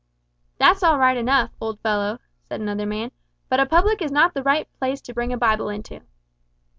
"That's 0.57 0.81
all 0.81 0.97
right 0.97 1.15
enough, 1.15 1.51
old 1.61 1.79
fellow," 1.81 2.17
said 2.49 2.59
another 2.59 2.87
man, 2.87 3.11
"but 3.49 3.59
a 3.59 3.67
public 3.67 4.01
is 4.01 4.11
not 4.11 4.33
the 4.33 4.41
right 4.41 4.67
place 4.79 4.99
to 5.01 5.13
bring 5.13 5.31
a 5.31 5.37
Bible 5.37 5.69
into." 5.69 6.01